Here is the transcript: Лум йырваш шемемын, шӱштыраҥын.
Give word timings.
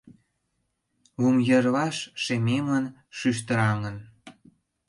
Лум 1.19 1.37
йырваш 1.47 1.97
шемемын, 2.23 2.85
шӱштыраҥын. 3.17 3.97